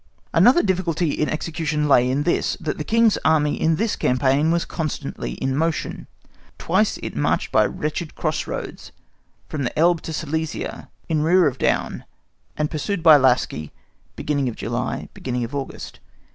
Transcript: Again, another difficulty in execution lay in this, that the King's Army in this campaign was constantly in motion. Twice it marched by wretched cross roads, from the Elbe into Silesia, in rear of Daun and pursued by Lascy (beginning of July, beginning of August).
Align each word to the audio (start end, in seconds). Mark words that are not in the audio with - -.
Again, 0.33 0.43
another 0.45 0.63
difficulty 0.63 1.11
in 1.11 1.29
execution 1.29 1.87
lay 1.87 2.09
in 2.09 2.23
this, 2.23 2.57
that 2.59 2.79
the 2.79 2.83
King's 2.83 3.19
Army 3.23 3.61
in 3.61 3.75
this 3.75 3.95
campaign 3.95 4.49
was 4.49 4.65
constantly 4.65 5.33
in 5.33 5.55
motion. 5.55 6.07
Twice 6.57 6.97
it 7.03 7.15
marched 7.15 7.51
by 7.51 7.67
wretched 7.67 8.15
cross 8.15 8.47
roads, 8.47 8.91
from 9.47 9.61
the 9.61 9.77
Elbe 9.77 9.99
into 9.99 10.11
Silesia, 10.13 10.89
in 11.07 11.21
rear 11.21 11.45
of 11.45 11.59
Daun 11.59 12.03
and 12.57 12.71
pursued 12.71 13.03
by 13.03 13.15
Lascy 13.15 13.71
(beginning 14.15 14.49
of 14.49 14.55
July, 14.55 15.07
beginning 15.13 15.43
of 15.43 15.53
August). 15.53 15.99